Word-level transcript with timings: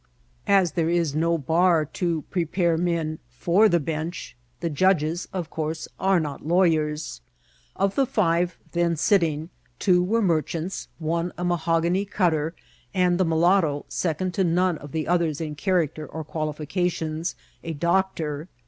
As 0.47 0.71
there 0.71 0.89
is 0.89 1.13
no 1.13 1.37
bar 1.37 1.85
to 1.85 2.23
prepare 2.31 2.75
men 2.75 3.19
for 3.29 3.69
the 3.69 3.79
bench, 3.79 4.35
the 4.59 4.67
judges, 4.71 5.27
of 5.31 5.51
course, 5.51 5.87
are 5.99 6.19
not 6.19 6.43
lawyers. 6.43 7.21
Of 7.75 7.93
the 7.93 8.07
five 8.07 8.57
then 8.71 8.95
sitting, 8.95 9.51
two 9.77 10.01
were 10.01 10.23
merchants, 10.23 10.87
one 10.97 11.31
a 11.37 11.43
mahogany 11.45 12.05
cutter, 12.05 12.55
and 12.95 13.19
the 13.19 13.25
mulatto, 13.25 13.85
second 13.89 14.33
to 14.33 14.43
none 14.43 14.79
of 14.79 14.91
the 14.91 15.07
others 15.07 15.39
in 15.39 15.55
char 15.55 15.85
acter 15.85 16.07
or 16.11 16.23
qualifications, 16.23 17.35
a 17.63 17.73
doctor. 17.73 18.47